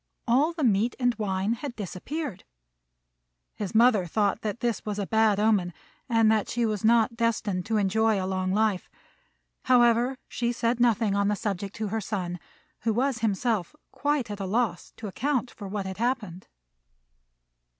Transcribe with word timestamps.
all 0.27 0.51
the 0.51 0.63
meat 0.63 0.95
and 0.99 1.13
wine 1.19 1.53
had 1.53 1.75
disappeared. 1.75 2.43
His 3.53 3.75
mother 3.75 4.07
thought 4.07 4.41
this 4.41 4.83
was 4.83 4.97
a 4.97 5.05
bad 5.05 5.39
omen, 5.39 5.73
and 6.09 6.31
that 6.31 6.49
she 6.49 6.65
was 6.65 6.83
not 6.83 7.15
destined 7.15 7.67
to 7.67 7.77
enjoy 7.77 8.19
a 8.19 8.25
long 8.25 8.51
life; 8.51 8.89
however, 9.65 10.17
she 10.27 10.51
said 10.51 10.79
nothing 10.79 11.13
on 11.13 11.27
the 11.27 11.35
subject 11.35 11.75
to 11.75 11.89
her 11.89 12.01
son, 12.01 12.39
who 12.79 12.93
was 12.95 13.19
himself 13.19 13.75
quite 13.91 14.31
at 14.31 14.39
a 14.39 14.45
loss 14.47 14.91
to 14.97 15.05
account 15.07 15.51
for 15.51 15.67
what 15.67 15.85
had 15.85 15.97
happened. 15.97 16.47